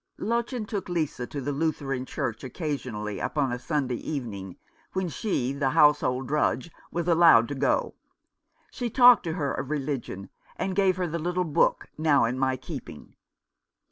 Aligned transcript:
Lottchen 0.17 0.65
took 0.65 0.89
Lisa 0.89 1.27
to 1.27 1.39
the 1.39 1.51
Lutheran 1.51 2.07
church 2.07 2.41
263 2.41 2.41
Rough 2.41 2.55
Justice. 2.55 2.57
occasionally 2.57 3.19
upon 3.19 3.51
a 3.51 3.59
Sunday 3.59 3.95
evening, 3.97 4.55
when 4.93 5.09
she, 5.09 5.53
the 5.53 5.69
household 5.69 6.27
drudge, 6.27 6.71
was 6.89 7.07
allowed 7.07 7.47
to 7.49 7.53
go. 7.53 7.93
She 8.71 8.89
talked 8.89 9.23
to 9.25 9.33
her 9.33 9.53
of 9.53 9.69
religion, 9.69 10.29
and 10.55 10.75
gave 10.75 10.97
her 10.97 11.05
the 11.05 11.19
little 11.19 11.43
book 11.43 11.89
now 11.99 12.25
in 12.25 12.39
my 12.39 12.57
keeping. 12.57 13.13